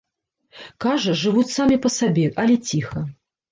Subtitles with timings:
[0.85, 3.07] Кажа, жывуць самі па сабе, але ціха.